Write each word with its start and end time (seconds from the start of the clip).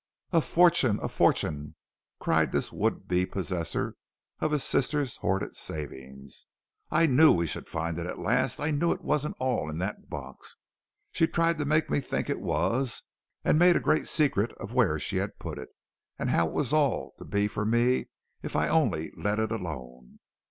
"A 0.31 0.41
fortune! 0.41 0.97
A 1.03 1.07
fortune!" 1.07 1.75
cried 2.19 2.51
this 2.51 2.71
would 2.71 3.07
be 3.07 3.23
possessor 3.23 3.97
of 4.39 4.49
his 4.49 4.63
sister's 4.63 5.17
hoarded 5.17 5.55
savings. 5.55 6.47
"I 6.89 7.05
knew 7.05 7.31
we 7.31 7.45
should 7.45 7.67
find 7.67 7.99
it 7.99 8.07
at 8.07 8.17
last. 8.17 8.59
I 8.59 8.71
knew 8.71 8.91
it 8.93 9.03
wasn't 9.03 9.35
all 9.39 9.69
in 9.69 9.77
that 9.77 10.09
box. 10.09 10.55
She 11.11 11.27
tried 11.27 11.59
to 11.59 11.65
make 11.65 11.87
me 11.91 11.99
think 11.99 12.31
it 12.31 12.39
was, 12.41 13.03
and 13.43 13.59
made 13.59 13.75
a 13.75 13.79
great 13.79 14.07
secret 14.07 14.53
of 14.53 14.73
where 14.73 14.97
she 14.97 15.17
had 15.17 15.37
put 15.37 15.59
it, 15.59 15.69
and 16.17 16.31
how 16.31 16.47
it 16.47 16.53
was 16.53 16.73
all 16.73 17.13
to 17.19 17.23
be 17.23 17.47
for 17.47 17.63
me 17.63 18.07
if 18.41 18.55
I 18.55 18.69
only 18.69 19.11
let 19.15 19.37
it 19.37 19.51
alone. 19.51 20.17